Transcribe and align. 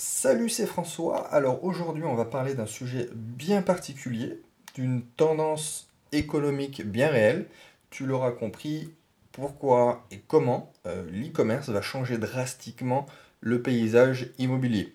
Salut, 0.00 0.48
c'est 0.48 0.66
François. 0.66 1.26
Alors 1.34 1.64
aujourd'hui, 1.64 2.04
on 2.04 2.14
va 2.14 2.24
parler 2.24 2.54
d'un 2.54 2.66
sujet 2.66 3.08
bien 3.12 3.62
particulier, 3.62 4.40
d'une 4.76 5.02
tendance 5.02 5.88
économique 6.12 6.86
bien 6.86 7.08
réelle. 7.08 7.48
Tu 7.90 8.06
l'auras 8.06 8.30
compris, 8.30 8.94
pourquoi 9.32 10.06
et 10.12 10.20
comment 10.20 10.72
euh, 10.86 11.04
l'e-commerce 11.10 11.68
va 11.70 11.82
changer 11.82 12.16
drastiquement 12.16 13.06
le 13.40 13.60
paysage 13.60 14.30
immobilier. 14.38 14.94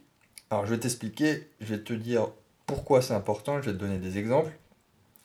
Alors 0.49 0.65
je 0.65 0.73
vais 0.73 0.79
t'expliquer, 0.79 1.49
je 1.59 1.75
vais 1.75 1.83
te 1.83 1.91
dire 1.91 2.29
pourquoi 2.65 3.01
c'est 3.01 3.13
important, 3.13 3.61
je 3.61 3.71
vais 3.71 3.75
te 3.75 3.81
donner 3.81 3.97
des 3.97 4.17
exemples. 4.17 4.53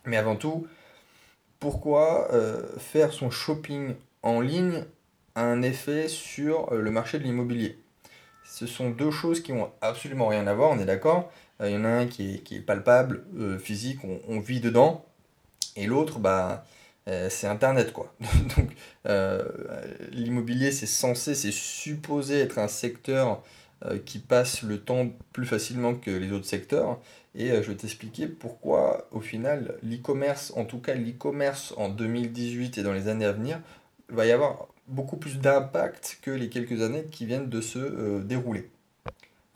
Mais 0.07 0.17
avant 0.17 0.35
tout, 0.35 0.67
pourquoi 1.61 2.33
euh, 2.33 2.67
faire 2.79 3.13
son 3.13 3.31
shopping 3.31 3.95
en 4.25 4.41
ligne 4.41 4.83
a 5.37 5.45
un 5.45 5.63
effet 5.63 6.09
sur 6.09 6.75
le 6.75 6.91
marché 6.91 7.21
de 7.21 7.23
l'immobilier? 7.23 7.79
Ce 8.45 8.66
sont 8.66 8.91
deux 8.91 9.11
choses 9.11 9.43
qui 9.43 9.52
ont 9.52 9.71
absolument 9.80 10.29
rien 10.29 10.46
à 10.46 10.54
voir, 10.54 10.71
on 10.71 10.79
est 10.79 10.84
d'accord. 10.84 11.31
Euh, 11.61 11.71
il 11.71 11.75
y 11.75 11.76
en 11.76 11.85
a 11.85 11.89
un 11.89 12.07
qui 12.07 12.43
est, 12.50 12.61
palpable, 12.61 13.25
euh, 13.36 13.58
physique, 13.58 14.00
on, 14.29 14.40
vit 14.40 14.61
dedans, 14.61 15.04
et 15.76 15.86
l'autre, 15.86 16.18
bah, 16.18 16.64
euh, 17.08 17.29
c'est 17.30 17.46
Internet, 17.46 17.93
quoi. 17.93 18.14
Donc, 18.57 18.71
l'immobilier, 20.13 20.72
c'est 20.72 20.86
censé, 20.86 21.35
c'est 21.35 21.53
supposé 21.53 22.40
être 22.40 22.58
un 22.58 22.68
secteur 22.68 23.43
qui 24.04 24.18
passe 24.18 24.63
le 24.63 24.80
temps 24.80 25.08
plus 25.32 25.46
facilement 25.46 25.94
que 25.94 26.11
les 26.11 26.32
autres 26.32 26.46
secteurs. 26.46 26.99
Et 27.36 27.50
je 27.50 27.71
vais 27.71 27.77
t'expliquer 27.77 28.27
pourquoi, 28.27 29.07
au 29.13 29.21
final, 29.21 29.79
l'e-commerce, 29.85 30.52
en 30.57 30.64
tout 30.64 30.80
cas 30.80 30.94
l'e-commerce 30.94 31.75
en 31.77 31.89
2018 31.89 32.78
et 32.78 32.83
dans 32.83 32.92
les 32.92 33.06
années 33.06 33.25
à 33.25 33.33
venir, 33.33 33.61
va 34.08 34.27
y 34.27 34.33
avoir 34.33 34.66
beaucoup 34.89 35.17
plus 35.17 35.39
d'impact 35.39 36.19
que 36.23 36.31
les 36.31 36.48
quelques 36.48 36.83
années 36.83 37.05
qui 37.11 37.27
viennent 37.27 37.48
de 37.48 37.61
se 37.61 37.78
euh, 37.78 38.20
dérouler. 38.20 38.70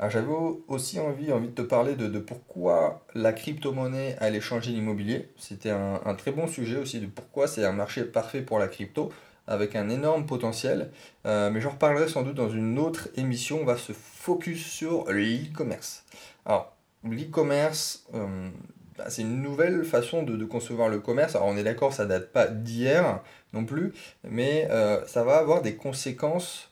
J'avais 0.08 0.32
aussi 0.66 0.98
envie, 0.98 1.32
envie 1.32 1.48
de 1.48 1.54
te 1.54 1.62
parler 1.62 1.94
de, 1.94 2.18
pourquoi 2.18 3.04
la 3.14 3.32
crypto-monnaie 3.32 4.16
allait 4.18 4.40
changer 4.40 4.72
l'immobilier. 4.72 5.28
C'était 5.36 5.70
un, 5.70 6.14
très 6.16 6.32
bon 6.32 6.48
sujet 6.48 6.76
aussi 6.76 6.98
de 6.98 7.06
pourquoi 7.06 7.46
c'est 7.46 7.64
un 7.64 7.72
marché 7.72 8.02
parfait 8.02 8.42
pour 8.42 8.58
la 8.58 8.66
crypto 8.66 9.12
avec 9.46 9.76
un 9.76 9.88
énorme 9.90 10.26
potentiel. 10.26 10.90
Euh, 11.24 11.50
mais 11.50 11.60
j'en 11.60 11.70
reparlerai 11.70 12.08
sans 12.08 12.22
doute 12.22 12.34
dans 12.34 12.50
une 12.50 12.80
autre 12.80 13.08
émission. 13.16 13.60
On 13.62 13.64
va 13.64 13.76
se 13.76 13.92
focus 13.92 14.66
sur 14.66 15.10
l'e-commerce. 15.12 16.04
Alors, 16.46 16.74
l'e-commerce, 17.04 18.04
euh, 18.14 18.48
bah, 19.02 19.10
c'est 19.10 19.22
une 19.22 19.42
nouvelle 19.42 19.84
façon 19.84 20.22
de, 20.22 20.44
concevoir 20.44 20.88
le 20.88 21.00
commerce. 21.00 21.34
Alors 21.34 21.48
on 21.48 21.56
est 21.56 21.64
d'accord, 21.64 21.92
ça 21.92 22.06
date 22.06 22.30
pas 22.30 22.46
d'hier 22.46 23.20
non 23.52 23.64
plus, 23.64 23.92
mais 24.24 24.68
euh, 24.70 25.04
ça 25.06 25.24
va 25.24 25.38
avoir 25.38 25.62
des 25.62 25.74
conséquences 25.74 26.70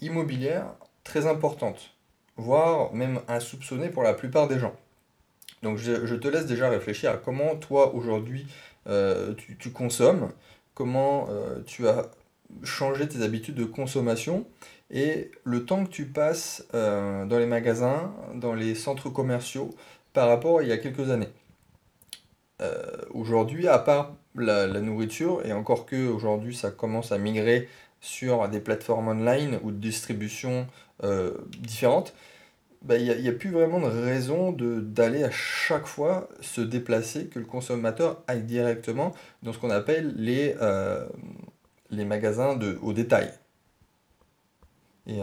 immobilières 0.00 0.66
très 1.04 1.26
importantes, 1.26 1.94
voire 2.36 2.92
même 2.94 3.20
insoupçonnées 3.28 3.90
pour 3.90 4.02
la 4.02 4.14
plupart 4.14 4.48
des 4.48 4.58
gens. 4.58 4.74
Donc 5.62 5.76
je, 5.78 6.14
te 6.14 6.28
laisse 6.28 6.46
déjà 6.46 6.68
réfléchir 6.68 7.10
à 7.10 7.16
comment 7.16 7.56
toi 7.56 7.94
aujourd'hui 7.94 8.46
euh, 8.88 9.34
tu, 9.58 9.70
consommes, 9.70 10.30
comment 10.74 11.26
euh, 11.30 11.60
tu 11.66 11.88
as 11.88 12.10
changé 12.62 13.08
tes 13.08 13.22
habitudes 13.22 13.56
de 13.56 13.64
consommation 13.64 14.46
et 14.90 15.30
le 15.44 15.64
temps 15.64 15.84
que 15.84 15.90
tu 15.90 16.06
passes 16.06 16.64
dans 16.72 17.38
les 17.38 17.46
magasins, 17.46 18.14
dans 18.34 18.54
les 18.54 18.76
centres 18.76 19.10
commerciaux 19.10 19.74
par 20.12 20.28
rapport 20.28 20.60
à 20.60 20.62
il 20.62 20.68
y 20.68 20.72
a 20.72 20.78
quelques 20.78 21.10
années. 21.10 21.28
Euh, 22.62 22.82
aujourd'hui, 23.10 23.68
à 23.68 23.78
part 23.78 24.14
la, 24.34 24.66
nourriture, 24.80 25.44
et 25.44 25.52
encore 25.52 25.86
que 25.86 26.08
aujourd'hui 26.08 26.54
ça 26.54 26.70
commence 26.70 27.12
à 27.12 27.18
migrer 27.18 27.68
sur 28.00 28.48
des 28.48 28.60
plateformes 28.60 29.08
online 29.08 29.58
ou 29.62 29.70
de 29.70 29.76
distribution 29.76 30.66
euh, 31.04 31.34
différentes, 31.58 32.14
bah, 32.82 32.96
il 32.96 33.20
n'y 33.20 33.28
a, 33.28 33.32
plus 33.32 33.50
vraiment 33.50 33.80
de 33.80 33.86
raison 33.86 34.52
d'aller 34.52 35.24
à 35.24 35.30
chaque 35.30 35.86
fois 35.86 36.28
se 36.40 36.60
déplacer, 36.60 37.26
que 37.26 37.38
le 37.38 37.44
consommateur 37.44 38.22
aille 38.28 38.42
directement 38.42 39.12
dans 39.42 39.52
ce 39.52 39.58
qu'on 39.58 39.70
appelle 39.70 40.14
les, 40.16 40.54
euh, 40.60 41.04
les 41.90 42.04
magasins 42.04 42.54
de, 42.56 42.78
au 42.82 42.92
détail. 42.92 43.32
Et 45.08 45.18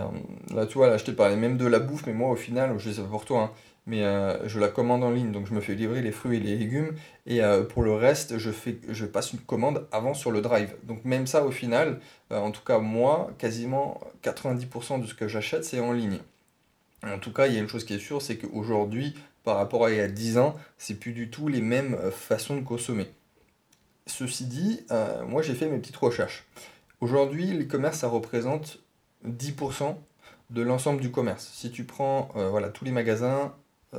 là, 0.54 0.66
tu 0.66 0.78
vois, 0.78 0.88
là, 0.88 0.98
je 0.98 1.04
t'ai 1.04 1.12
parlé 1.12 1.36
même 1.36 1.58
de 1.58 1.66
la 1.66 1.80
bouffe, 1.80 2.06
mais 2.06 2.14
moi, 2.14 2.30
au 2.30 2.36
final, 2.36 2.78
je 2.78 2.92
sais 2.92 3.02
pas 3.02 3.08
pour 3.08 3.26
toi, 3.26 3.42
hein, 3.42 3.52
mais 3.86 4.04
euh, 4.04 4.48
je 4.48 4.60
la 4.60 4.70
commande 4.70 5.04
en 5.04 5.12
ligne, 5.12 5.32
donc 5.32 5.48
je 5.48 5.54
me 5.54 5.60
fais 5.60 5.76
livrer 5.76 6.02
les 6.02 6.12
fruits 6.12 6.38
et 6.38 6.40
les 6.40 6.56
légumes, 6.56 6.94
et 7.26 7.44
euh, 7.44 7.64
pour 7.64 7.84
le 7.84 7.94
reste, 7.94 8.38
je, 8.38 8.52
fais, 8.52 8.78
je 8.90 9.06
passe 9.06 9.34
une 9.34 9.40
commande 9.40 9.88
avant 9.92 10.14
sur 10.14 10.32
le 10.32 10.42
drive. 10.42 10.74
Donc 10.84 11.04
même 11.04 11.28
ça, 11.28 11.46
au 11.46 11.52
final, 11.52 12.00
euh, 12.32 12.40
en 12.40 12.52
tout 12.52 12.64
cas 12.64 12.80
moi, 12.80 13.32
quasiment 13.38 14.00
90% 14.24 15.02
de 15.02 15.08
ce 15.08 15.14
que 15.14 15.28
j'achète, 15.28 15.66
c'est 15.66 15.80
en 15.80 15.92
ligne. 15.92 16.20
En 17.06 17.20
tout 17.20 17.34
cas, 17.34 17.48
il 17.48 17.54
y 17.54 17.58
a 17.58 17.60
une 17.60 17.68
chose 17.68 17.84
qui 17.84 17.94
est 17.94 18.00
sûre, 18.00 18.22
c'est 18.22 18.38
qu'aujourd'hui, 18.38 19.16
par 19.44 19.58
rapport 19.58 19.86
à 19.86 19.92
il 19.92 19.98
y 19.98 20.02
a 20.02 20.08
10 20.08 20.38
ans, 20.38 20.56
c'est 20.78 20.96
plus 20.96 21.12
du 21.12 21.30
tout 21.30 21.50
les 21.50 21.62
mêmes 21.62 21.98
façons 22.12 22.56
de 22.56 22.62
consommer. 22.62 23.08
Ceci 24.06 24.46
dit, 24.46 24.86
moi 25.28 25.42
j'ai 25.42 25.54
fait 25.54 25.68
mes 25.68 25.80
petites 25.80 25.98
recherches. 25.98 26.46
Aujourd'hui, 27.02 27.48
l'e-commerce, 27.48 28.00
ça 28.00 28.08
représente 28.08 28.80
10% 29.28 29.98
de 30.52 30.62
l'ensemble 30.62 31.02
du 31.02 31.12
commerce. 31.12 31.52
Si 31.54 31.72
tu 31.72 31.84
prends 31.84 32.30
voilà, 32.36 32.70
tous 32.70 32.86
les 32.86 32.92
magasins, 32.92 33.54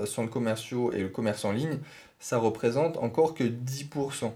centres 0.06 0.30
commerciaux 0.30 0.92
et 0.92 1.00
le 1.00 1.08
commerce 1.08 1.44
en 1.44 1.52
ligne, 1.52 1.78
ça 2.18 2.38
représente 2.38 2.96
encore 2.96 3.34
que 3.34 3.44
10%. 3.44 4.32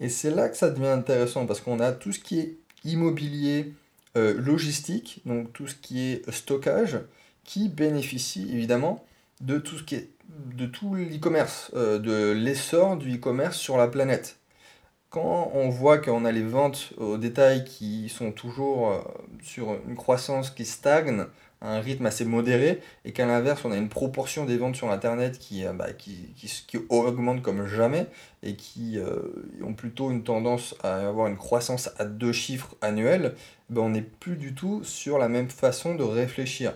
Et 0.00 0.08
c'est 0.08 0.30
là 0.30 0.48
que 0.48 0.56
ça 0.56 0.70
devient 0.70 0.86
intéressant 0.86 1.46
parce 1.46 1.60
qu'on 1.60 1.80
a 1.80 1.92
tout 1.92 2.12
ce 2.12 2.20
qui 2.20 2.38
est 2.38 2.56
immobilier, 2.84 3.72
euh, 4.16 4.34
logistique, 4.34 5.22
donc 5.26 5.52
tout 5.52 5.66
ce 5.66 5.74
qui 5.74 6.08
est 6.08 6.30
stockage, 6.30 7.00
qui 7.44 7.68
bénéficie 7.68 8.48
évidemment 8.52 9.04
de 9.40 9.58
tout 9.58 9.78
ce 9.78 9.82
qui 9.82 9.96
est 9.96 10.10
de 10.54 10.66
tout 10.66 10.94
l'e-commerce, 10.94 11.70
euh, 11.74 11.98
de 11.98 12.32
l'essor 12.32 12.96
du 12.96 13.16
e-commerce 13.16 13.56
sur 13.56 13.76
la 13.76 13.88
planète. 13.88 14.38
Quand 15.10 15.50
on 15.54 15.68
voit 15.68 15.98
qu'on 15.98 16.24
a 16.24 16.32
les 16.32 16.42
ventes 16.42 16.92
au 16.98 17.16
détail 17.16 17.64
qui 17.64 18.08
sont 18.08 18.32
toujours 18.32 19.04
sur 19.42 19.78
une 19.88 19.94
croissance 19.94 20.50
qui 20.50 20.64
stagne, 20.64 21.24
un 21.62 21.80
rythme 21.80 22.06
assez 22.06 22.24
modéré 22.24 22.80
et 23.04 23.12
qu'à 23.12 23.26
l'inverse 23.26 23.64
on 23.64 23.72
a 23.72 23.76
une 23.76 23.88
proportion 23.88 24.44
des 24.44 24.58
ventes 24.58 24.76
sur 24.76 24.90
internet 24.90 25.38
qui, 25.38 25.64
euh, 25.64 25.72
bah, 25.72 25.88
augmente 26.88 27.42
comme 27.42 27.66
jamais 27.66 28.06
et 28.42 28.56
qui 28.56 28.98
euh, 28.98 29.20
ont 29.64 29.74
plutôt 29.74 30.10
une 30.10 30.22
tendance 30.22 30.74
à 30.82 31.08
avoir 31.08 31.26
une 31.26 31.36
croissance 31.36 31.90
à 31.98 32.04
deux 32.04 32.32
chiffres 32.32 32.76
annuels, 32.82 33.34
ben 33.70 33.82
on 33.82 33.90
n'est 33.90 34.02
plus 34.02 34.36
du 34.36 34.54
tout 34.54 34.84
sur 34.84 35.18
la 35.18 35.28
même 35.28 35.48
façon 35.50 35.94
de 35.94 36.02
réfléchir. 36.02 36.74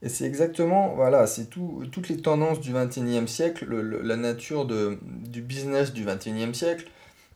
Et 0.00 0.08
c'est 0.08 0.24
exactement, 0.24 0.94
voilà, 0.94 1.26
c'est 1.26 1.46
tout, 1.46 1.82
toutes 1.90 2.08
les 2.08 2.18
tendances 2.18 2.60
du 2.60 2.72
21e 2.72 3.26
siècle, 3.26 3.66
la 3.68 4.16
nature 4.16 4.64
du 4.64 5.42
business 5.42 5.92
du 5.92 6.04
21e 6.04 6.54
siècle, 6.54 6.88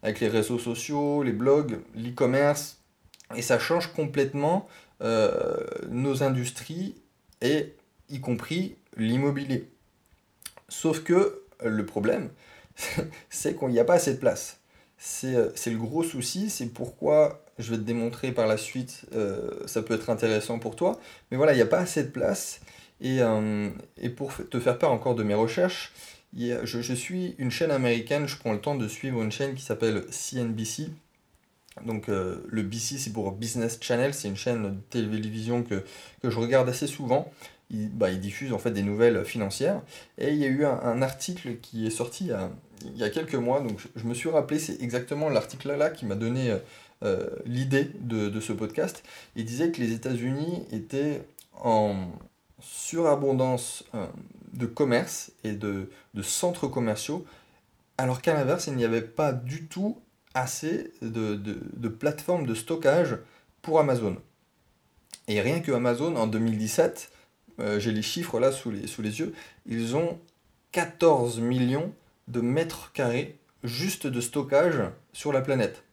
avec 0.04 0.20
les 0.20 0.28
réseaux 0.28 0.60
sociaux, 0.60 1.25
les 1.25 1.32
blogs, 1.32 1.81
l'e-commerce, 1.97 2.78
et 3.34 3.43
ça 3.43 3.59
change 3.59 3.93
complètement 3.93 4.69
euh, 5.03 5.57
nos 5.89 6.23
industries 6.23 6.95
et 7.41 7.75
y 8.09 8.21
compris 8.21 8.77
l'immobilier. 8.97 9.69
Sauf 10.69 11.03
que 11.03 11.43
le 11.65 11.85
problème, 11.85 12.31
c'est 13.31 13.59
qu'il 13.59 13.69
n'y 13.69 13.81
a 13.81 13.85
pas 13.85 13.95
assez 13.95 14.15
de 14.15 14.19
place. 14.19 14.61
Euh, 15.25 15.51
c'est 15.57 15.71
le 15.71 15.79
gros 15.79 16.05
souci, 16.05 16.51
c'est 16.51 16.67
pourquoi 16.67 17.45
je 17.59 17.73
vais 17.73 17.79
te 17.79 17.83
démontrer 17.83 18.31
par 18.31 18.47
la 18.47 18.57
suite, 18.57 19.07
euh, 19.15 19.51
ça 19.67 19.83
peut 19.83 19.95
être 19.95 20.09
intéressant 20.09 20.61
pour 20.61 20.77
toi. 20.77 21.01
Mais 21.31 21.37
voilà, 21.37 21.53
il 21.53 21.57
n'y 21.57 21.62
a 21.62 21.67
pas 21.67 21.81
assez 21.81 22.05
de 22.05 22.11
place. 22.11 22.61
Et, 23.01 23.19
et, 23.97 24.11
pour 24.11 24.33
te 24.49 24.61
faire 24.61 24.79
part 24.79 24.93
encore 24.93 25.17
de 25.17 25.25
mes 25.25 25.35
recherches, 25.35 25.93
je, 26.37 26.62
je, 26.62 26.95
suis 26.95 27.35
une 27.39 27.51
chaîne 27.51 27.73
américaine, 27.73 28.29
je 28.29 28.37
prends 28.37 28.53
le 28.53 28.61
temps 28.61 28.77
de 28.77 28.87
suivre 28.87 29.21
une 29.23 29.33
chaîne 29.33 29.55
qui 29.57 29.65
s'appelle 29.65 30.05
CNBC, 30.09 30.87
donc 31.87 32.09
euh, 32.09 32.44
le 32.49 32.62
BC 32.62 32.99
c'est 32.99 33.12
pour 33.12 33.33
Business 33.33 33.78
Channel, 33.81 34.12
c'est 34.15 34.28
une 34.28 34.37
chaîne 34.37 34.62
de 34.62 34.81
télévision 34.91 35.62
que, 35.62 35.84
je 36.22 36.38
regarde 36.38 36.69
assez 36.69 36.87
souvent. 36.87 37.31
Il, 37.71 37.88
bah, 37.88 38.10
il, 38.10 38.20
diffuse 38.20 38.52
en 38.52 38.58
fait 38.58 38.70
des 38.70 38.82
nouvelles 38.82 39.25
financières. 39.25 39.81
Et 40.19 40.32
il 40.32 40.37
y 40.37 40.44
a 40.44 40.49
eu 40.49 40.64
un, 40.67 41.00
article 41.00 41.56
qui 41.62 41.87
est 41.87 41.91
sorti 41.91 42.31
il 42.85 42.97
y, 42.97 43.05
a, 43.05 43.11
quelques 43.11 43.35
mois, 43.35 43.61
donc 43.61 43.81
je, 43.97 44.05
me 44.05 44.12
suis 44.12 44.29
rappelé, 44.29 44.58
c'est 44.58 44.82
exactement 44.82 45.31
l'article 45.31 45.75
là, 45.75 45.88
qui 45.88 46.05
m'a 46.05 46.14
donné 46.14 46.55
euh, 47.02 47.29
l'idée 47.47 47.91
de, 48.00 48.41
ce 48.41 48.52
podcast. 48.52 49.02
Il 49.35 49.44
disait 49.44 49.70
que 49.73 49.81
les 49.81 49.93
États-Unis 49.93 50.64
étaient 50.70 51.23
en 51.61 52.11
surabondance 52.61 53.85
euh, 53.94 54.06
de 54.52 54.67
commerce 54.67 55.32
et 55.43 55.52
de, 55.52 55.91
de 56.14 56.23
centres 56.23 56.69
commerciaux, 56.69 57.25
alors 57.99 58.20
qu'à 58.20 58.35
l'inverse, 58.35 58.67
il 58.67 58.75
n'y 58.75 58.85
avait 58.85 59.02
pas 59.02 59.32
du 59.32 59.67
tout 59.67 59.97
assez 60.34 60.93
de, 61.02 61.88
plateformes 61.88 62.46
de 62.46 62.55
stockage 62.55 63.17
pour 63.61 63.81
Amazon. 63.81 64.17
Et 65.29 65.40
rien 65.40 65.61
que 65.61 65.73
Amazon, 65.73 66.17
en 66.17 66.26
2017, 66.26 67.11
euh, 67.61 67.79
j'ai 67.79 67.93
les 67.93 68.02
chiffres 68.02 68.40
là 68.40 68.50
sous 68.50 68.70
les, 68.70 68.87
sous 68.87 69.02
les 69.02 69.20
yeux, 69.20 69.34
ils 69.67 69.94
ont 69.94 70.19
14 70.73 71.40
millions 71.40 71.93
de 72.29 72.40
mètres 72.40 72.93
carrés 72.93 73.38
juste 73.62 74.06
de 74.06 74.20
stockage 74.20 74.81
sur 75.12 75.32
la 75.32 75.40
planète. 75.40 75.84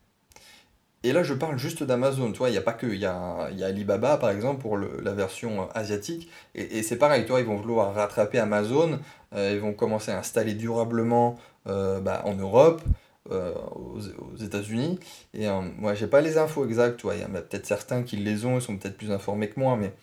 Et 1.03 1.13
là, 1.13 1.23
je 1.23 1.33
parle 1.33 1.57
juste 1.57 1.83
d'Amazon, 1.83 2.33
tu 2.33 2.39
vois, 2.39 2.49
il 2.49 2.53
n'y 2.53 2.57
a 2.57 2.61
pas 2.61 2.73
que, 2.73 2.87
il 2.87 2.99
y 2.99 3.05
a, 3.05 3.49
y 3.51 3.63
a 3.63 3.67
Alibaba, 3.67 4.17
par 4.17 4.31
exemple, 4.31 4.61
pour 4.61 4.77
la 4.77 5.13
version 5.13 5.69
asiatique, 5.71 6.29
et, 6.55 6.83
c'est 6.83 6.97
pareil, 6.97 7.25
ils 7.25 7.45
vont 7.45 7.55
vouloir 7.55 7.93
rattraper 7.93 8.37
Amazon, 8.37 8.99
euh, 9.33 9.51
ils 9.53 9.61
vont 9.61 9.73
commencer 9.73 10.11
à 10.11 10.19
installer 10.19 10.55
durablement 10.55 11.39
euh, 11.67 12.01
bah, 12.01 12.21
en 12.25 12.33
Europe, 12.33 12.81
aux, 13.29 13.99
États-Unis, 14.41 14.99
et 15.33 15.47
moi, 15.77 15.93
j'ai 15.93 16.07
pas 16.07 16.21
les 16.21 16.37
infos 16.37 16.65
exactes, 16.65 17.01
il 17.03 17.21
y 17.21 17.25
en 17.25 17.35
a 17.35 17.41
peut-être 17.41 17.65
certains 17.65 18.01
qui 18.03 18.17
les 18.17 18.45
ont, 18.45 18.57
ils 18.57 18.61
sont 18.61 18.77
peut-être 18.77 18.97
plus 18.97 19.11
informés 19.11 19.49
que 19.49 19.59
moi, 19.59 19.75
mais 19.75 19.93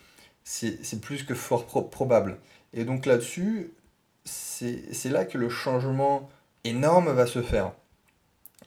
c'est 0.44 1.00
plus 1.00 1.24
que 1.24 1.34
fort 1.34 1.66
probable. 1.90 2.38
Et 2.72 2.84
donc 2.84 3.06
là-dessus, 3.06 3.72
c'est 4.24 5.10
là 5.10 5.24
que 5.24 5.38
le 5.38 5.48
changement 5.48 6.28
énorme 6.64 7.12
va 7.12 7.26
se 7.26 7.42
faire. 7.42 7.72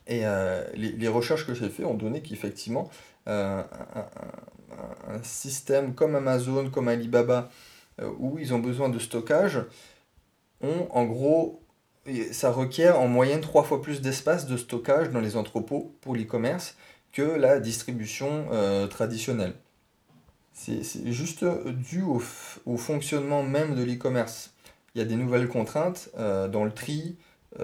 Et 0.06 0.22
euh, 0.24 0.64
les, 0.74 1.08
recherches 1.08 1.46
que 1.46 1.54
j'ai 1.54 1.68
faites 1.68 1.86
ont 1.86 1.94
donné 1.94 2.20
qu'effectivement, 2.20 2.90
euh, 3.28 3.62
un, 5.08 5.22
système 5.22 5.94
comme 5.94 6.16
Amazon, 6.16 6.70
comme 6.70 6.88
Alibaba, 6.88 7.50
euh, 8.00 8.10
où 8.18 8.38
ils 8.38 8.52
ont 8.52 8.58
besoin 8.58 8.88
de 8.88 8.98
stockage, 8.98 9.62
ont 10.62 10.88
en 10.90 11.04
gros, 11.04 11.59
ça 12.32 12.50
requiert 12.50 13.00
en 13.00 13.08
moyenne 13.08 13.40
trois 13.40 13.62
fois 13.62 13.82
plus 13.82 14.00
d'espace 14.00 14.46
de 14.46 14.56
stockage 14.56 15.10
dans 15.10 15.20
les 15.20 15.36
entrepôts 15.36 15.94
pour 16.00 16.14
l'e-commerce 16.14 16.76
que 17.12 17.22
la 17.22 17.60
distribution 17.60 18.46
traditionnelle. 18.88 19.54
C'est 20.52 21.12
juste 21.12 21.44
dû 21.44 22.02
au, 22.02 22.22
au, 22.66 22.76
fonctionnement 22.76 23.42
même 23.42 23.74
de 23.74 23.82
l'e-commerce. 23.82 24.52
Il 24.94 24.98
y 24.98 25.02
a 25.02 25.04
des 25.04 25.16
nouvelles 25.16 25.48
contraintes 25.48 26.10
dans 26.16 26.64
le 26.64 26.72
tri, 26.72 27.16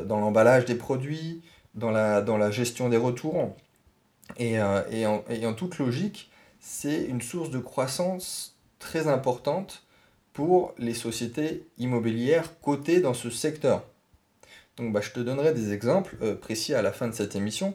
dans 0.05 0.21
l'emballage 0.21 0.65
des 0.65 0.75
produits, 0.75 1.43
dans 1.77 1.91
la, 1.91 2.23
dans 2.23 2.37
la 2.37 2.50
gestion 2.50 2.88
des 2.88 2.97
retours. 2.97 3.55
Et, 4.38 4.59
euh, 4.59 4.83
et, 4.91 5.06
en, 5.06 5.25
et 5.31 5.47
en, 5.47 5.55
toute 5.55 5.79
logique, 5.79 6.31
c'est 6.59 7.05
une 7.05 7.23
source 7.23 7.50
de 7.50 7.59
croissance 7.59 8.56
très 8.79 9.06
importante 9.06 9.85
pour 10.33 10.75
les 10.79 10.94
sociétés 10.94 11.67
immobilières 11.79 12.61
cotées 12.61 13.00
dans 13.00 13.15
ce 13.15 13.31
secteur. 13.31 13.85
Donc 14.76 14.93
bah, 14.93 15.00
je 15.00 15.11
te 15.11 15.20
donnerai 15.20 15.55
des 15.55 15.73
exemples 15.73 16.17
euh, 16.23 16.34
précis 16.34 16.75
à 16.75 16.82
la 16.82 16.93
fin 16.93 17.08
de 17.08 17.14
cette 17.14 17.34
émission, 17.34 17.75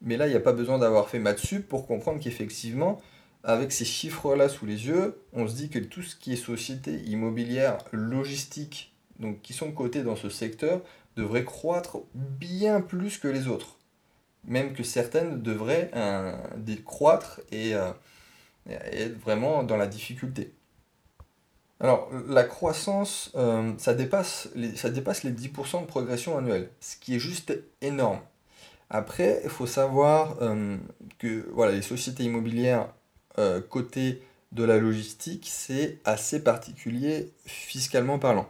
mais 0.00 0.16
là 0.16 0.26
il 0.26 0.30
n'y 0.30 0.36
a 0.36 0.40
pas 0.40 0.52
besoin 0.52 0.78
d'avoir 0.78 1.08
fait 1.08 1.18
maths 1.18 1.60
pour 1.68 1.86
comprendre 1.86 2.20
qu'effectivement, 2.20 3.00
avec 3.44 3.72
ces 3.72 3.84
chiffres-là 3.84 4.48
sous 4.48 4.66
les 4.66 4.86
yeux, 4.86 5.20
on 5.32 5.48
se 5.48 5.54
dit 5.54 5.68
que 5.68 5.78
tout 5.78 6.02
ce 6.02 6.16
qui 6.16 6.32
est 6.32 6.36
société 6.36 6.94
immobilière, 7.06 7.78
logistique, 7.92 8.94
donc 9.18 9.40
qui 9.42 9.52
sont 9.52 9.72
cotées 9.72 10.02
dans 10.02 10.16
ce 10.16 10.28
secteur, 10.28 10.80
devraient 11.16 11.44
croître 11.44 11.98
bien 12.14 12.80
plus 12.80 13.18
que 13.18 13.28
les 13.28 13.48
autres. 13.48 13.78
Même 14.44 14.72
que 14.72 14.82
certaines 14.82 15.42
devraient 15.42 15.90
euh, 15.94 16.36
décroître 16.56 17.40
et, 17.50 17.74
euh, 17.74 17.92
être 18.68 19.18
vraiment 19.20 19.62
dans 19.62 19.76
la 19.76 19.86
difficulté. 19.86 20.52
Alors, 21.82 22.08
la 22.28 22.44
croissance, 22.44 23.30
euh, 23.34 23.72
ça, 23.76 23.92
dépasse 23.92 24.48
les, 24.54 24.74
ça 24.76 24.88
dépasse 24.88 25.24
les 25.24 25.32
10% 25.32 25.82
de 25.82 25.86
progression 25.86 26.38
annuelle, 26.38 26.70
ce 26.80 26.96
qui 26.96 27.16
est 27.16 27.18
juste 27.18 27.52
énorme. 27.82 28.20
Après, 28.88 29.42
il 29.44 29.50
faut 29.50 29.66
savoir 29.66 30.36
que 31.18 31.48
voilà, 31.52 31.72
les 31.72 31.80
sociétés 31.80 32.24
immobilières 32.24 32.88
cotées 33.70 34.22
de 34.52 34.64
la 34.64 34.76
logistique, 34.76 35.48
c'est 35.50 35.98
assez 36.04 36.44
particulier 36.44 37.32
fiscalement 37.46 38.18
parlant. 38.18 38.46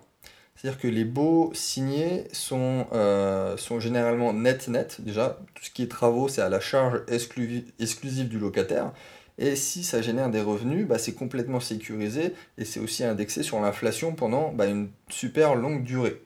C'est-à-dire 0.62 0.81
que 0.81 0.88
les 0.88 1.05
baux 1.05 1.50
signés 1.55 2.28
sont, 2.32 2.87
euh, 2.93 3.56
sont 3.56 3.81
généralement 3.81 4.32
net-net. 4.32 5.00
Déjà, 5.00 5.40
tout 5.55 5.64
ce 5.64 5.70
qui 5.70 5.82
est 5.82 5.90
travaux, 5.90 6.28
c'est 6.28 6.40
à 6.43 6.49
la 6.49 6.61
charge 6.61 7.02
exclusive 7.08 8.28
du 8.28 8.38
locataire. 8.38 8.93
Et 9.42 9.56
si 9.56 9.82
ça 9.82 10.00
génère 10.00 10.30
des 10.30 10.40
revenus, 10.40 10.86
bah, 10.86 10.98
c'est 10.98 11.14
complètement 11.14 11.58
sécurisé 11.58 12.32
et 12.58 12.64
c'est 12.64 12.78
aussi 12.78 13.02
indexé 13.02 13.42
sur 13.42 13.60
l'inflation 13.60 14.14
pendant 14.14 14.52
bah, 14.52 14.66
une 14.66 14.88
super 15.08 15.56
longue 15.56 15.82
durée. 15.82 16.22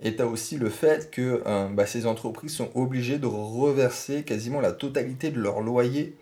Et 0.00 0.16
tu 0.16 0.22
as 0.22 0.26
aussi 0.26 0.56
le 0.56 0.70
fait 0.70 1.10
que 1.10 1.42
euh, 1.44 1.68
bah, 1.68 1.84
ces 1.84 2.06
entreprises 2.06 2.54
sont 2.54 2.70
obligées 2.74 3.18
de 3.18 3.26
reverser 3.26 4.22
quasiment 4.22 4.62
la 4.62 4.72
totalité 4.72 5.30
de 5.30 5.38
leur 5.38 5.60
loyer. 5.60 6.16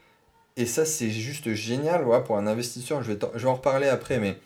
Et 0.56 0.67
ça, 0.67 0.84
c'est 0.84 1.11
juste 1.11 1.55
génial 1.55 2.05
pour 2.25 2.37
un 2.37 2.49
investisseur. 2.49 3.05
Je 3.05 3.12
vais, 3.12 3.19
je 3.37 3.46
en 3.46 3.55
reparler 3.55 3.87
après, 3.87 4.19
mais 4.19 4.37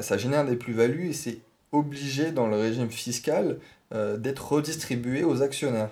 ça 0.00 0.16
génère 0.16 0.46
des 0.46 0.56
plus-values 0.56 1.10
et 1.10 1.12
c'est 1.12 1.40
obligé 1.70 2.32
dans 2.32 2.46
le 2.46 2.56
régime 2.56 2.88
fiscal 2.88 3.58
euh, 3.92 4.16
d'être 4.16 4.52
redistribué 4.52 5.22
aux 5.24 5.42
actionnaires. 5.42 5.90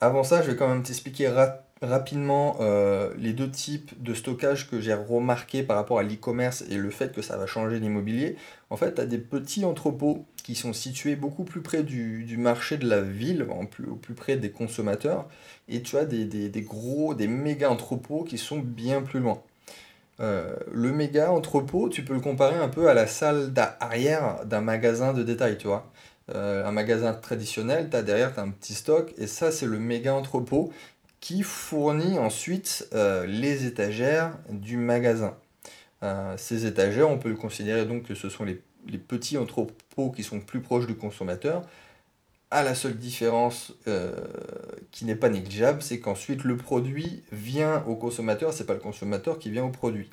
Avant 0.00 0.24
ça, 0.24 0.40
je 0.40 0.52
vais 0.52 0.56
quand 0.56 0.68
même 0.68 0.82
t'expliquer 0.82 1.28
rapidement 1.28 1.66
euh, 1.82 3.12
les 3.18 3.32
deux 3.32 3.50
types 3.50 4.02
de 4.02 4.14
stockage 4.14 4.70
que 4.70 4.80
j'ai 4.80 4.94
remarqué 4.94 5.62
par 5.62 5.76
rapport 5.76 5.98
à 5.98 6.02
l'e-commerce 6.02 6.64
et 6.70 6.76
le 6.76 6.90
fait 6.90 7.12
que 7.12 7.22
ça 7.22 7.36
va 7.36 7.46
changer 7.46 7.80
l'immobilier. 7.80 8.36
En 8.70 8.76
fait, 8.76 8.94
tu 8.94 9.00
as 9.00 9.06
des 9.06 9.18
petits 9.18 9.64
entrepôts 9.64 10.24
qui 10.42 10.54
sont 10.54 10.72
situés 10.72 11.16
beaucoup 11.16 11.44
plus 11.44 11.60
près 11.60 11.82
du, 11.82 12.36
marché 12.38 12.76
de 12.76 12.88
la 12.88 13.00
ville, 13.00 13.46
en 13.50 13.66
plus, 13.66 13.86
au 13.86 13.96
plus 13.96 14.14
près 14.14 14.36
des 14.36 14.50
consommateurs, 14.50 15.28
et 15.68 15.82
tu 15.82 15.96
as 15.96 16.04
des, 16.04 16.24
des 16.24 16.62
gros, 16.62 17.14
des 17.14 17.26
méga 17.28 17.70
entrepôts 17.70 18.24
qui 18.24 18.38
sont 18.38 18.58
bien 18.58 19.02
plus 19.02 19.20
loin. 19.20 19.42
Euh, 20.20 20.54
le 20.70 20.92
méga 20.92 21.32
entrepôt, 21.32 21.88
tu 21.88 22.04
peux 22.04 22.14
le 22.14 22.20
comparer 22.20 22.56
un 22.56 22.68
peu 22.68 22.88
à 22.88 22.94
la 22.94 23.06
salle 23.06 23.52
d'arrière 23.52 24.44
d'un 24.44 24.60
magasin 24.60 25.12
de 25.12 25.22
détail, 25.22 25.58
tu 25.58 25.66
vois. 25.66 25.90
Euh, 26.34 26.64
un 26.64 26.70
magasin 26.70 27.12
traditionnel, 27.12 27.88
tu 27.90 27.96
as 27.96 28.02
derrière 28.02 28.38
as 28.38 28.42
un 28.42 28.50
petit 28.50 28.74
stock, 28.74 29.12
et 29.18 29.26
ça, 29.26 29.50
c'est 29.50 29.66
le 29.66 29.78
méga 29.78 30.14
entrepôt 30.14 30.72
qui 31.22 31.44
fournit 31.44 32.18
ensuite 32.18 32.88
euh, 32.94 33.24
les 33.26 33.64
étagères 33.64 34.36
du 34.50 34.76
magasin. 34.76 35.36
ces 36.36 36.66
étagères, 36.66 37.08
on 37.08 37.18
peut 37.18 37.32
considérer 37.34 37.86
donc 37.86 38.02
que 38.02 38.16
ce 38.16 38.28
sont 38.28 38.44
les, 38.44 38.60
petits 38.98 39.38
entrepôts 39.38 40.10
qui 40.10 40.24
sont 40.24 40.40
plus 40.40 40.60
proches 40.60 40.88
du 40.88 40.96
consommateur, 40.96 41.62
à 42.50 42.64
la 42.64 42.74
seule 42.74 42.96
différence 42.96 43.72
euh, 43.86 44.12
qui 44.90 45.04
n'est 45.04 45.14
pas 45.14 45.28
négligeable, 45.28 45.80
c'est 45.80 46.00
qu'ensuite 46.00 46.42
le 46.42 46.56
produit 46.56 47.22
vient 47.30 47.84
au 47.86 47.94
consommateur, 47.94 48.52
c'est 48.52 48.66
pas 48.66 48.74
le 48.74 48.80
consommateur 48.80 49.38
qui 49.38 49.48
vient 49.48 49.64
au 49.64 49.70
produit. 49.70 50.10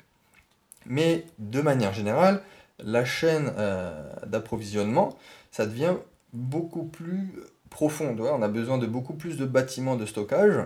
Mais 0.86 1.26
de 1.38 1.60
manière 1.60 1.92
générale, 1.92 2.40
la 2.78 3.04
chaîne 3.04 3.52
euh, 3.58 4.10
d'approvisionnement, 4.26 5.18
ça 5.50 5.66
devient 5.66 5.96
beaucoup 6.32 6.84
plus 6.84 7.32
profonde. 7.68 8.20
on 8.20 8.42
a 8.42 8.48
besoin 8.48 8.78
de 8.78 8.86
beaucoup 8.86 9.14
plus 9.14 9.36
de 9.36 9.44
bâtiments 9.44 9.96
de 9.96 10.06
stockage, 10.06 10.64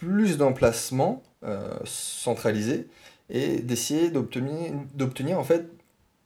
plus 0.00 0.38
d'emplacements 0.38 1.22
euh, 1.44 1.78
centralisés 1.84 2.88
et 3.28 3.58
d'essayer 3.58 4.10
d'obtenir 4.10 5.38
en 5.38 5.44
fait 5.44 5.70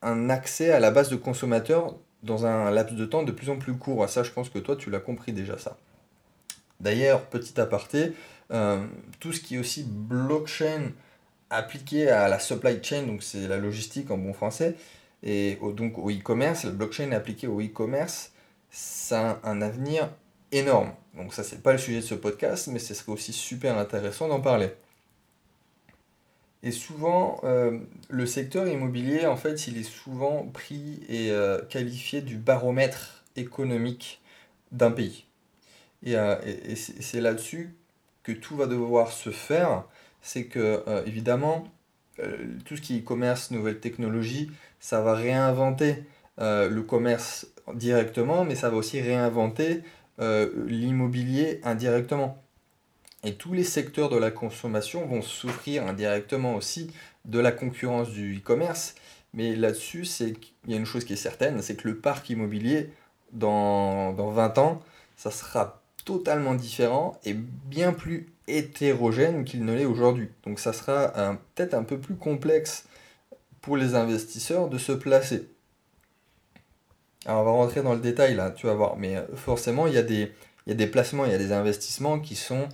un 0.01 0.31
accès 0.31 0.71
à 0.71 0.79
la 0.79 0.91
base 0.91 1.11
de 1.11 1.17
consommateurs 1.17 1.97
dans 2.23 2.47
un 2.47 2.71
laps 2.71 2.97
de 2.97 3.05
temps 3.05 3.25
de 3.25 3.33
plus 3.33 3.51
en 3.51 3.57
plus 3.57 3.75
court. 3.75 4.09
Ça, 4.09 4.23
je 4.23 4.31
pense 4.31 4.49
que 4.49 4.59
toi, 4.59 4.77
tu 4.77 4.91
l'as 4.91 5.01
compris 5.01 5.33
déjà 5.33 5.59
ça. 5.59 5.77
D'ailleurs, 6.81 7.27
petit 7.27 7.61
aparté, 7.61 8.13
euh, 8.53 8.87
tout 9.19 9.33
ce 9.33 9.41
qui 9.41 9.57
est 9.57 9.59
aussi 9.59 9.85
blockchain 9.85 10.93
appliqué 11.51 12.09
à 12.09 12.29
la 12.29 12.39
supply 12.39 12.79
chain, 12.83 13.03
donc 13.03 13.23
c'est 13.23 13.49
la 13.49 13.59
logistique 13.59 14.11
en 14.11 14.19
bon 14.19 14.33
français, 14.33 14.77
et 15.23 15.59
donc 15.75 15.99
au 15.99 16.11
e-commerce, 16.11 16.65
la 16.65 16.71
blockchain 16.71 17.11
appliquée 17.13 17.47
au 17.47 17.61
e-commerce, 17.61 18.33
ça 18.71 19.41
a 19.43 19.51
un 19.51 19.63
avenir 19.63 20.11
énorme. 20.59 20.93
Donc 21.17 21.35
ça, 21.35 21.45
c'est 21.45 21.63
pas 21.63 21.73
le 21.73 21.79
sujet 21.79 21.99
de 21.99 22.05
ce 22.05 22.15
podcast, 22.15 22.69
mais 22.69 22.79
ce 22.79 22.95
serait 22.95 23.13
aussi 23.13 23.33
super 23.33 23.79
intéressant 23.79 24.29
d'en 24.29 24.41
parler. 24.41 24.71
Et 26.65 26.71
souvent, 26.71 27.41
euh, 27.45 27.79
le 28.09 28.25
secteur 28.25 28.67
immobilier, 28.67 29.27
en 29.27 29.37
fait, 29.37 29.67
il 29.69 29.77
est 29.77 29.83
souvent 29.83 30.47
pris 30.47 31.03
et 31.11 31.31
euh, 31.31 31.61
qualifié 31.69 32.23
du 32.23 32.39
baromètre 32.39 33.23
économique 33.37 34.23
d'un 34.73 34.91
pays. 34.91 35.27
Et, 36.03 36.17
euh, 36.17 36.37
c'est 36.75 37.21
là-dessus 37.21 37.77
que 38.23 38.33
tout 38.33 38.57
va 38.57 38.67
devoir 38.67 39.13
se 39.13 39.29
faire. 39.31 39.85
C'est 40.23 40.47
que, 40.47 40.83
évidemment, 41.07 41.69
tout 42.65 42.77
ce 42.77 42.81
qui 42.81 42.97
est 42.97 43.03
commerce, 43.03 43.51
nouvelles 43.51 43.81
technologies, 43.81 44.51
ça 44.81 45.03
va 45.03 45.13
réinventer 45.13 46.05
le 46.39 46.81
commerce 46.81 47.47
directement, 47.75 48.47
mais 48.47 48.55
ça 48.55 48.71
va 48.71 48.77
aussi 48.79 49.03
réinventer 49.03 49.83
l'immobilier 50.19 51.61
indirectement. 51.65 52.43
Et 53.25 53.35
tous 53.35 53.55
les 53.55 53.65
secteurs 53.65 54.11
de 54.11 54.19
la 54.19 54.31
consommation 54.31 55.07
vont 55.07 55.23
souffrir 55.23 55.87
indirectement 55.87 56.55
aussi 56.55 56.91
de 57.25 57.39
la 57.39 57.53
concurrence 57.53 58.11
du 58.11 58.37
e-commerce. 58.37 58.95
Mais 59.33 59.57
là-dessus, 59.57 60.07
il 60.21 60.37
y 60.69 60.75
a 60.75 60.77
une 60.77 60.87
chose 60.87 61.05
qui 61.05 61.15
est 61.15 61.17
certaine, 61.17 61.61
c'est 61.63 61.75
que 61.75 61.89
le 61.89 61.97
parc 61.97 62.31
immobilier, 62.31 62.91
dans, 63.33 64.13
dans 64.13 64.31
20 64.31 64.59
ans, 64.59 64.83
ça 65.17 65.31
sera 65.31 65.83
totalement 66.05 66.55
différent 66.55 67.19
et 67.25 67.35
bien 67.35 67.93
plus 67.93 68.29
hétérogène 68.47 69.45
qu'il 69.45 69.65
ne 69.65 69.75
l'est 69.75 69.87
aujourd'hui. 69.87 70.29
Donc 70.45 70.61
ça 70.61 70.73
sera 70.73 71.39
peut-être 71.55 71.75
un 71.75 71.83
peu 71.83 71.99
plus 71.99 72.15
complexe 72.15 72.87
pour 73.61 73.77
les 73.77 73.95
investisseurs 73.95 74.69
de 74.69 74.79
se 74.79 74.93
placer. 74.93 75.49
Alors 77.27 77.43
on 77.43 77.45
va 77.45 77.51
rentrer 77.53 77.83
dans 77.83 77.95
le 77.95 78.01
détail 78.01 78.35
là, 78.35 78.51
tu 78.51 78.67
vas 78.67 78.75
voir. 78.75 78.97
Mais 78.97 79.17
euh, 79.17 79.23
forcément, 79.37 79.87
il 79.87 79.95
y, 79.95 79.99
a 79.99 80.03
des, 80.03 80.33
y 80.67 80.73
a 80.73 80.75
des 80.75 80.87
placements, 80.87 81.25
il 81.25 81.33
y 81.33 81.35
a 81.35 81.39
des 81.39 81.53
investissements 81.53 82.21
qui 82.21 82.37
sont 82.37 82.69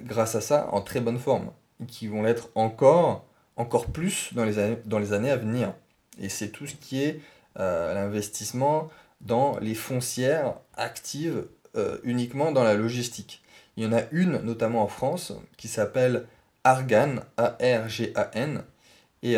grâce 0.00 0.34
à 0.34 0.40
ça, 0.40 0.68
en 0.72 0.80
très 0.80 1.00
bonne 1.00 1.18
forme, 1.18 1.50
qui 1.88 2.06
vont 2.06 2.22
l'être 2.22 2.50
encore, 2.54 3.24
encore 3.56 3.86
plus 3.86 4.32
dans 4.34 4.44
les, 4.44 4.58
années, 4.58 4.78
dans 4.84 4.98
les 4.98 5.12
années 5.12 5.30
à 5.30 5.36
venir. 5.36 5.74
Et 6.20 6.28
c'est 6.28 6.50
tout 6.50 6.66
ce 6.66 6.74
qui 6.74 7.02
est 7.02 7.20
euh, 7.58 7.92
l'investissement 7.94 8.88
dans 9.20 9.58
les 9.58 9.74
foncières 9.74 10.54
actives 10.76 11.46
euh, 11.76 11.98
uniquement 12.04 12.52
dans 12.52 12.64
la 12.64 12.74
logistique. 12.74 13.42
Il 13.76 13.84
y 13.84 13.86
en 13.86 13.92
a 13.92 14.02
une, 14.12 14.38
notamment 14.38 14.82
en 14.82 14.88
France, 14.88 15.32
qui 15.56 15.68
s'appelle 15.68 16.26
Argan, 16.64 17.20
A-R-G-A-N. 17.36 18.62
Et, 19.22 19.36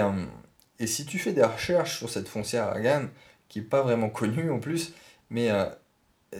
et 0.78 0.86
si 0.86 1.04
tu 1.04 1.18
fais 1.18 1.32
des 1.32 1.44
recherches 1.44 1.98
sur 1.98 2.08
cette 2.08 2.28
foncière 2.28 2.64
Argan, 2.64 3.08
qui 3.52 3.60
n'est 3.60 3.66
pas 3.66 3.82
vraiment 3.82 4.08
connue 4.08 4.50
en 4.50 4.58
plus, 4.58 4.94
mais 5.28 5.50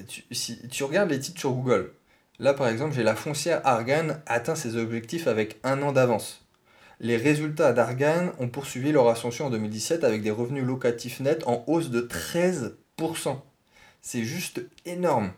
tu, 0.08 0.24
si 0.32 0.66
tu 0.68 0.82
regardes 0.84 1.10
les 1.10 1.20
titres 1.20 1.38
sur 1.38 1.52
Google, 1.52 1.92
là 2.38 2.54
par 2.54 2.68
exemple, 2.68 2.94
j'ai 2.94 3.02
la 3.02 3.14
foncière 3.14 3.60
Argan 3.64 4.16
atteint 4.26 4.54
ses 4.54 4.76
objectifs 4.76 5.26
avec 5.26 5.60
un 5.62 5.82
an 5.82 5.92
d'avance. 5.92 6.42
Les 7.00 7.16
résultats 7.16 7.72
d'Argan 7.72 8.32
ont 8.38 8.48
poursuivi 8.48 8.92
leur 8.92 9.08
ascension 9.08 9.46
en 9.46 9.50
2017 9.50 10.04
avec 10.04 10.22
des 10.22 10.30
revenus 10.30 10.64
locatifs 10.64 11.18
nets 11.20 11.46
en 11.46 11.64
hausse 11.66 11.90
de 11.90 12.00
13%. 12.00 12.76
C'est 14.00 14.22
juste 14.22 14.62
énorme. 14.86 15.32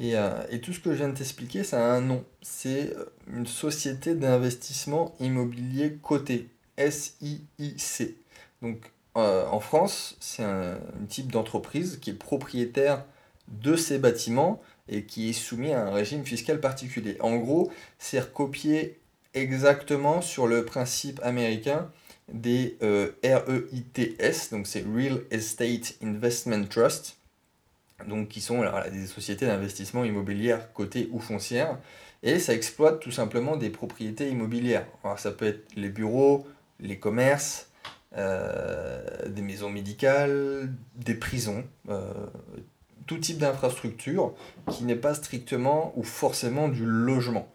Euh, 0.00 0.44
et, 0.50 0.60
tout 0.60 0.72
ce 0.72 0.80
que 0.80 0.92
je 0.92 0.96
viens 0.96 1.08
de 1.08 1.16
t'expliquer, 1.16 1.64
ça 1.64 1.78
a 1.84 1.96
un 1.96 2.02
nom. 2.02 2.24
C'est 2.40 2.94
euh, 2.96 3.06
une 3.26 3.46
société 3.46 4.14
d'investissement 4.14 5.14
immobilier 5.18 5.98
cotée. 6.02 6.48
SIIC. 6.78 8.16
Donc 8.62 8.92
euh, 9.16 9.46
en 9.46 9.60
France, 9.60 10.16
c'est 10.20 10.44
un, 10.44 10.78
type 11.08 11.32
d'entreprise 11.32 11.98
qui 12.00 12.10
est 12.10 12.14
propriétaire 12.14 13.04
de 13.48 13.76
ces 13.76 13.98
bâtiments 13.98 14.60
et 14.88 15.04
qui 15.04 15.30
est 15.30 15.32
soumis 15.32 15.72
à 15.72 15.86
un 15.86 15.90
régime 15.90 16.24
fiscal 16.24 16.60
particulier. 16.60 17.16
En 17.20 17.36
gros, 17.36 17.72
c'est 17.98 18.20
recopié 18.20 19.00
exactement 19.34 20.20
sur 20.20 20.46
le 20.46 20.64
principe 20.64 21.20
américain 21.22 21.90
des 22.32 22.76
euh, 22.82 23.12
REITS, 23.24 24.50
donc 24.50 24.66
c'est 24.66 24.84
Real 24.84 25.22
Estate 25.30 25.94
Investment 26.02 26.64
Trust, 26.64 27.16
donc 28.06 28.28
qui 28.28 28.40
sont 28.40 28.62
des 28.92 29.06
sociétés 29.06 29.46
d'investissement 29.46 30.04
immobilière 30.04 30.72
cotées 30.74 31.08
ou 31.10 31.20
foncières, 31.20 31.78
et 32.22 32.38
ça 32.38 32.52
exploite 32.52 33.00
tout 33.00 33.10
simplement 33.10 33.56
des 33.56 33.70
propriétés 33.70 34.28
immobilières. 34.28 34.86
Alors 35.04 35.18
ça 35.18 35.30
peut 35.30 35.46
être 35.46 35.74
les 35.74 35.88
bureaux, 35.88 36.46
les 36.80 36.98
commerces, 36.98 37.68
des 38.16 39.42
maisons 39.42 39.70
médicales, 39.70 40.72
des 40.96 41.14
prisons, 41.14 41.64
euh, 41.88 42.12
tout 43.06 43.18
type 43.18 43.38
d'infrastructure 43.38 44.34
qui 44.70 44.84
n'est 44.84 44.96
pas 44.96 45.14
strictement 45.14 45.92
ou 45.96 46.02
forcément 46.02 46.68
du 46.68 46.84
logement. 46.84 47.48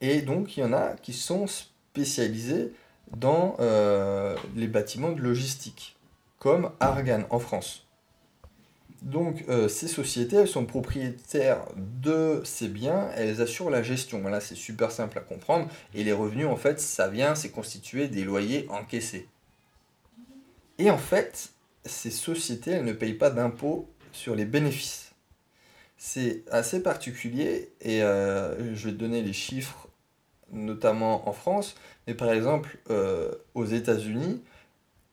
Et 0.00 0.22
donc 0.22 0.56
il 0.56 0.60
y 0.60 0.64
en 0.64 0.72
a 0.72 0.94
qui 1.02 1.12
sont 1.12 1.46
spécialisés 1.46 2.72
dans 3.16 3.56
euh, 3.60 4.36
les 4.54 4.66
bâtiments 4.66 5.12
de 5.12 5.20
logistique, 5.20 5.96
comme 6.38 6.70
Argan 6.80 7.24
en 7.30 7.38
France. 7.38 7.85
Donc 9.02 9.44
euh, 9.48 9.68
ces 9.68 9.88
sociétés, 9.88 10.36
elles 10.36 10.48
sont 10.48 10.66
propriétaires 10.66 11.64
de 11.76 12.40
ces 12.44 12.68
biens, 12.68 13.10
elles 13.14 13.40
assurent 13.40 13.70
la 13.70 13.82
gestion. 13.82 14.20
Voilà, 14.20 14.40
c'est 14.40 14.54
super 14.54 14.90
simple 14.90 15.18
à 15.18 15.20
comprendre. 15.20 15.68
Et 15.94 16.02
les 16.04 16.12
revenus, 16.12 16.46
en 16.46 16.56
fait, 16.56 16.80
ça 16.80 17.08
vient, 17.08 17.34
c'est 17.34 17.50
constitué 17.50 18.08
des 18.08 18.24
loyers 18.24 18.66
encaissés. 18.70 19.28
Et 20.78 20.90
en 20.90 20.98
fait, 20.98 21.50
ces 21.84 22.10
sociétés, 22.10 22.72
elles 22.72 22.84
ne 22.84 22.92
payent 22.92 23.14
pas 23.14 23.30
d'impôts 23.30 23.88
sur 24.12 24.34
les 24.34 24.44
bénéfices. 24.44 25.12
C'est 25.98 26.44
assez 26.50 26.82
particulier 26.82 27.72
et 27.80 28.02
euh, 28.02 28.74
je 28.74 28.88
vais 28.88 28.92
te 28.92 28.98
donner 28.98 29.22
les 29.22 29.32
chiffres, 29.32 29.88
notamment 30.52 31.28
en 31.28 31.32
France, 31.32 31.74
mais 32.06 32.14
par 32.14 32.30
exemple 32.30 32.78
euh, 32.90 33.32
aux 33.54 33.64
États-Unis, 33.64 34.42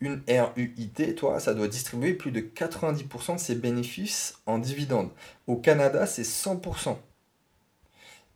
une 0.04 0.22
RUIT, 0.28 1.16
toi, 1.16 1.40
ça 1.40 1.54
doit 1.54 1.68
distribuer 1.68 2.14
plus 2.14 2.32
de 2.32 2.42
90% 2.42 3.36
de 3.36 3.40
ses 3.40 3.56
bénéfices 3.56 4.36
en 4.46 4.58
dividendes. 4.58 5.10
Au 5.48 5.56
Canada, 5.56 6.06
c'est 6.06 6.24
100%. 6.24 6.98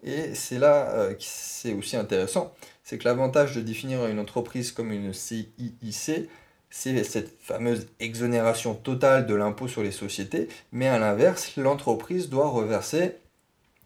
Et 0.03 0.33
c'est 0.35 0.59
là 0.59 0.89
euh, 0.91 1.13
que 1.13 1.23
c'est 1.23 1.73
aussi 1.73 1.97
intéressant, 1.97 2.53
c'est 2.83 2.97
que 2.97 3.05
l'avantage 3.05 3.55
de 3.55 3.61
définir 3.61 4.05
une 4.05 4.19
entreprise 4.19 4.71
comme 4.71 4.91
une 4.91 5.11
CIIC, 5.11 6.29
c'est 6.69 7.03
cette 7.03 7.41
fameuse 7.41 7.87
exonération 7.99 8.75
totale 8.75 9.25
de 9.25 9.33
l'impôt 9.33 9.67
sur 9.67 9.83
les 9.83 9.91
sociétés, 9.91 10.47
mais 10.71 10.87
à 10.87 10.99
l'inverse, 10.99 11.55
l'entreprise 11.57 12.29
doit 12.29 12.47
reverser, 12.47 13.15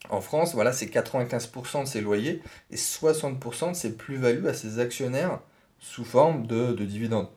en 0.10 0.20
France, 0.20 0.54
voilà, 0.54 0.74
c'est 0.74 0.88
95% 0.88 1.84
de 1.84 1.88
ses 1.88 2.02
loyers 2.02 2.42
et 2.72 2.76
60% 2.76 3.72
de 3.72 3.76
ses 3.76 3.96
plus-values 3.96 4.48
à 4.48 4.54
ses 4.54 4.80
actionnaires 4.80 5.40
sous 5.80 6.04
forme 6.04 6.46
de, 6.46 6.74
de 6.74 6.86
dividendes. 6.86 7.30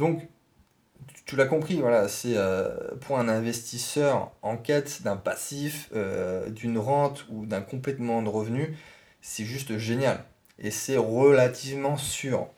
Donc, 0.00 0.26
tu 1.26 1.36
l'as 1.36 1.44
compris, 1.44 1.78
voilà, 1.78 2.08
c'est 2.08 2.32
euh, 2.34 2.70
pour 3.02 3.18
un 3.18 3.28
investisseur 3.28 4.32
en 4.40 4.56
quête 4.56 5.02
d'un 5.02 5.16
passif, 5.16 5.90
euh, 5.94 6.48
d'une 6.48 6.78
rente 6.78 7.26
ou 7.28 7.44
d'un 7.44 7.60
complétement 7.60 8.22
de 8.22 8.30
revenu, 8.30 8.74
c'est 9.20 9.44
juste 9.44 9.76
génial. 9.76 10.24
Et 10.58 10.70
c'est 10.70 10.96
relativement 10.96 11.98
sûr. 11.98 12.48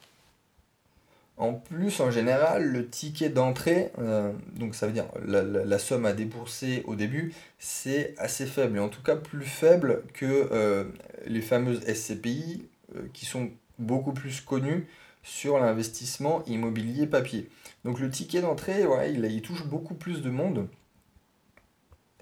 En 1.37 1.55
plus, 1.55 1.99
en 1.99 2.13
général, 2.13 2.63
le 2.63 2.89
ticket 2.89 3.29
d'entrée, 3.29 3.91
euh, 3.99 4.33
donc 4.55 4.77
ça 4.77 4.87
veut 4.87 4.93
dire 4.93 5.07
la, 5.27 5.79
somme 5.81 6.07
à 6.07 6.13
débourser 6.13 6.85
au 6.87 6.95
début, 6.95 7.35
c'est 7.59 8.15
assez 8.19 8.47
faible. 8.47 8.77
Et 8.77 8.81
en 8.81 8.89
tout 8.89 9.03
cas 9.03 9.17
plus 9.17 9.47
faible 9.47 10.05
que 10.15 10.87
les 11.27 11.41
fameuses 11.41 11.81
SCPI 11.93 12.69
qui 13.13 13.27
sont 13.27 13.51
beaucoup 13.81 14.13
plus 14.13 14.41
connues 14.41 14.87
sur 15.23 15.59
l'investissement 15.59 16.43
immobilier 16.47 17.07
papier. 17.07 17.49
Donc 17.85 18.01
le 18.01 18.11
ticket 18.11 18.41
d'entrée, 18.41 18.85
il, 19.13 19.43
touche 19.43 19.65
beaucoup 19.65 19.95
plus 19.95 20.23
de 20.23 20.31
monde. 20.31 20.69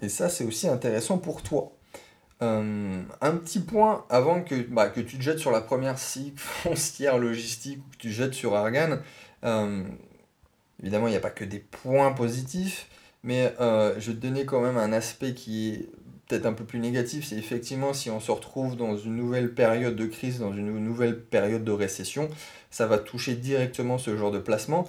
Et 0.02 0.09
ça, 0.09 0.28
c'est 0.28 0.45
aussi 0.45 0.69
intéressant 0.69 1.19
pour 1.19 1.42
toi. 1.42 1.73
Euh, 2.42 3.02
un 3.21 3.37
petit 3.37 3.61
point 3.61 4.07
avant 4.09 4.42
que, 4.42 4.54
bah, 4.54 4.88
que 4.88 5.00
tu 5.00 5.19
te 5.19 5.23
jettes 5.23 5.38
sur 5.38 5.50
la 5.50 5.61
première 5.61 5.99
cycle 5.99 6.38
foncière 6.38 7.19
logistique 7.19 7.78
ou 7.78 7.90
que 7.90 7.97
tu 7.97 8.09
te 8.09 8.12
jettes 8.12 8.35
sur 8.35 8.57
Argan. 8.57 8.99
Euh, 9.45 9.85
évidemment, 10.83 11.09
il 11.09 11.11
n'y 11.11 11.16
a 11.16 11.21
pas 11.21 11.30
que 11.30 11.45
des 11.45 11.59
points 11.59 12.12
positifs, 12.12 12.88
mais 13.23 13.54
euh, 13.61 13.95
je 13.99 14.11
vais 14.11 14.16
te 14.16 14.26
donner 14.26 14.47
quand 14.47 14.61
même 14.61 14.78
un 14.78 14.92
aspect 14.92 15.35
qui 15.35 15.69
est 15.69 15.90
peut-être 16.31 16.47
un 16.47 16.53
peu 16.53 16.65
plus 16.65 16.79
négatif, 16.79 17.27
c'est 17.27 17.37
effectivement 17.37 17.93
si 17.93 18.09
on 18.09 18.21
se 18.21 18.31
retrouve 18.31 18.77
dans 18.77 18.97
une 18.97 19.17
nouvelle 19.17 19.53
période 19.53 19.97
de 19.97 20.07
crise, 20.07 20.39
dans 20.39 20.53
une 20.53 20.73
nouvelle 20.79 21.21
période 21.21 21.65
de 21.65 21.73
récession, 21.73 22.31
ça 22.71 22.87
va 22.87 22.99
toucher 22.99 23.35
directement 23.35 23.99
ce 23.99 24.17
genre 24.17 24.31
de 24.31 24.39
placement 24.39 24.89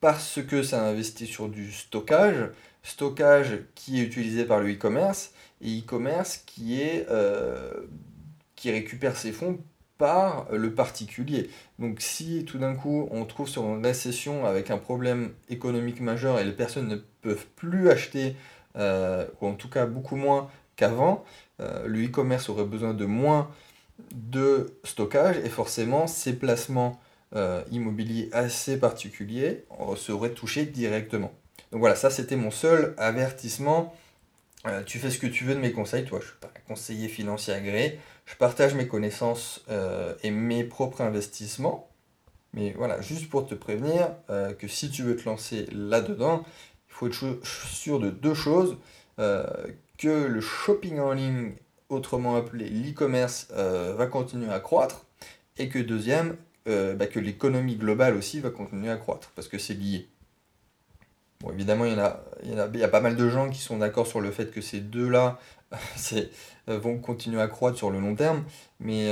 parce 0.00 0.40
que 0.42 0.62
ça 0.62 0.82
investit 0.86 1.26
sur 1.26 1.50
du 1.50 1.72
stockage, 1.72 2.50
stockage 2.82 3.58
qui 3.74 4.00
est 4.00 4.04
utilisé 4.04 4.46
par 4.46 4.60
le 4.60 4.72
e-commerce 4.72 5.32
et 5.60 5.78
e-commerce 5.78 6.38
qui 6.46 6.80
est 6.80 7.06
euh, 7.10 7.70
qui 8.56 8.70
récupère 8.70 9.14
ses 9.14 9.32
fonds 9.32 9.58
par 9.98 10.46
le 10.50 10.72
particulier. 10.72 11.50
Donc 11.78 12.00
si 12.00 12.46
tout 12.46 12.56
d'un 12.56 12.74
coup 12.74 13.08
on 13.10 13.26
trouve 13.26 13.48
sur 13.48 13.64
une 13.64 13.84
récession 13.84 14.46
avec 14.46 14.70
un 14.70 14.78
problème 14.78 15.32
économique 15.50 16.00
majeur 16.00 16.38
et 16.38 16.44
les 16.44 16.52
personnes 16.52 16.88
ne 16.88 16.96
peuvent 17.20 17.46
plus 17.56 17.90
acheter, 17.90 18.36
euh, 18.76 19.26
ou 19.42 19.48
en 19.48 19.54
tout 19.54 19.68
cas 19.68 19.84
beaucoup 19.84 20.16
moins 20.16 20.48
qu'avant, 20.78 21.24
euh, 21.60 21.86
le 21.86 22.06
e-commerce 22.06 22.48
aurait 22.48 22.64
besoin 22.64 22.94
de 22.94 23.04
moins 23.04 23.50
de 24.14 24.78
stockage 24.84 25.36
et 25.38 25.48
forcément 25.50 26.06
ces 26.06 26.32
placements 26.32 26.98
euh, 27.34 27.62
immobiliers 27.70 28.30
assez 28.32 28.78
particuliers 28.78 29.64
seraient 29.96 30.30
touchés 30.30 30.64
directement. 30.64 31.32
Donc 31.72 31.80
voilà, 31.80 31.96
ça 31.96 32.08
c'était 32.08 32.36
mon 32.36 32.52
seul 32.52 32.94
avertissement. 32.96 33.94
Euh, 34.66 34.82
tu 34.84 34.98
fais 34.98 35.10
ce 35.10 35.18
que 35.18 35.26
tu 35.26 35.44
veux 35.44 35.54
de 35.54 35.60
mes 35.60 35.72
conseils, 35.72 36.04
toi 36.04 36.20
je 36.22 36.28
suis 36.28 36.36
pas 36.40 36.50
un 36.56 36.68
conseiller 36.68 37.08
financier 37.08 37.52
agréé, 37.52 37.98
je 38.24 38.36
partage 38.36 38.74
mes 38.74 38.86
connaissances 38.86 39.64
et 40.22 40.30
mes 40.30 40.62
propres 40.64 41.00
investissements. 41.00 41.88
Mais 42.54 42.72
voilà, 42.76 43.00
juste 43.00 43.28
pour 43.28 43.46
te 43.46 43.54
prévenir 43.54 44.10
que 44.58 44.68
si 44.68 44.90
tu 44.90 45.02
veux 45.02 45.16
te 45.16 45.28
lancer 45.28 45.66
là-dedans, 45.72 46.44
il 46.88 46.94
faut 46.94 47.06
être 47.08 47.44
sûr 47.44 47.98
de 47.98 48.10
deux 48.10 48.34
choses 48.34 48.76
que 49.98 50.26
le 50.26 50.40
shopping 50.40 51.00
en 51.00 51.12
ligne, 51.12 51.52
autrement 51.88 52.36
appelé 52.36 52.70
l'e-commerce, 52.70 53.48
euh, 53.52 53.94
va 53.96 54.06
continuer 54.06 54.50
à 54.50 54.60
croître, 54.60 55.04
et 55.58 55.68
que 55.68 55.78
deuxième, 55.78 56.36
euh, 56.68 56.94
bah, 56.94 57.06
que 57.06 57.18
l'économie 57.18 57.76
globale 57.76 58.16
aussi 58.16 58.40
va 58.40 58.50
continuer 58.50 58.90
à 58.90 58.96
croître, 58.96 59.32
parce 59.34 59.48
que 59.48 59.58
c'est 59.58 59.74
lié. 59.74 60.08
Bon, 61.40 61.50
évidemment, 61.52 61.84
il 61.84 61.92
y, 61.92 61.94
en 61.96 61.98
a, 61.98 62.20
il, 62.44 62.78
y 62.78 62.82
a, 62.82 62.88
pas 62.88 63.00
mal 63.00 63.16
de 63.16 63.28
gens 63.28 63.50
qui 63.50 63.60
sont 63.60 63.78
d'accord 63.78 64.06
sur 64.06 64.20
le 64.20 64.30
fait 64.30 64.50
que 64.50 64.60
ces 64.60 64.80
deux-là 64.80 65.38
euh, 66.12 66.78
vont 66.78 66.98
continuer 66.98 67.40
à 67.40 67.48
croître 67.48 67.76
sur 67.76 67.90
le 67.90 68.00
long 68.00 68.14
terme, 68.14 68.44
mais 68.80 69.08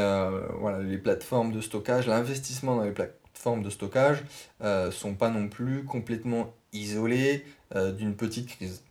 voilà, 0.58 0.80
les 0.80 0.98
plateformes 0.98 1.52
de 1.52 1.60
stockage, 1.60 2.06
l'investissement 2.06 2.76
dans 2.76 2.84
les 2.84 2.92
plateformes 2.92 3.62
de 3.62 3.70
stockage 3.70 4.22
ne 4.60 4.90
sont 4.90 5.14
pas 5.14 5.30
non 5.30 5.48
plus 5.48 5.84
complètement 5.84 6.52
isolés 6.72 7.44
d'une 7.74 8.14
petite 8.14 8.48
crise. 8.48 8.82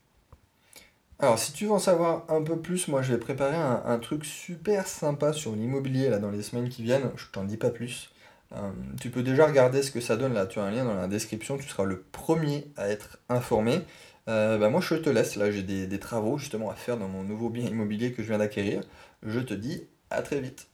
Alors, 1.19 1.39
si 1.39 1.53
tu 1.53 1.65
veux 1.65 1.71
en 1.71 1.79
savoir 1.79 2.25
un 2.29 2.41
peu 2.41 2.59
plus, 2.59 2.87
moi 2.89 3.01
je 3.01 3.13
vais 3.13 3.17
préparer 3.17 3.55
un, 3.55 3.99
truc 3.99 4.25
super 4.25 4.85
sympa 4.87 5.31
sur 5.31 5.55
l'immobilier 5.55 6.09
là 6.09 6.19
dans 6.19 6.31
les 6.31 6.41
semaines 6.41 6.69
qui 6.69 6.83
viennent. 6.83 7.09
Je 7.15 7.25
t'en 7.31 7.45
dis 7.45 7.57
pas 7.57 7.69
plus. 7.69 8.11
Euh, 8.53 8.71
tu 8.99 9.09
peux 9.09 9.23
déjà 9.23 9.47
regarder 9.47 9.81
ce 9.81 9.91
que 9.91 10.01
ça 10.01 10.17
donne 10.17 10.33
là. 10.33 10.45
Tu 10.45 10.59
as 10.59 10.63
un 10.63 10.71
lien 10.71 10.85
dans 10.85 10.93
la 10.95 11.07
description. 11.07 11.57
Tu 11.57 11.67
seras 11.69 11.85
le 11.85 12.01
premier 12.01 12.67
à 12.75 12.89
être 12.89 13.17
informé. 13.29 13.81
Euh, 14.27 14.57
bah, 14.57 14.69
moi 14.69 14.81
je 14.81 14.95
te 14.95 15.09
laisse. 15.09 15.37
Là 15.37 15.51
j'ai 15.51 15.63
des 15.63 15.99
travaux 15.99 16.37
justement 16.37 16.69
à 16.69 16.75
faire 16.75 16.97
dans 16.97 17.07
mon 17.07 17.23
nouveau 17.23 17.49
bien 17.49 17.65
immobilier 17.65 18.11
que 18.11 18.21
je 18.21 18.27
viens 18.27 18.39
d'acquérir. 18.39 18.81
Je 19.23 19.39
te 19.39 19.53
dis 19.53 19.87
à 20.09 20.21
très 20.21 20.41
vite. 20.41 20.67